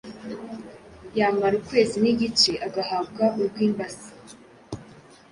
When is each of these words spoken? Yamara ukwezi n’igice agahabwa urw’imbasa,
Yamara 1.19 1.55
ukwezi 1.61 1.95
n’igice 2.03 2.51
agahabwa 2.67 3.25
urw’imbasa, 3.41 4.11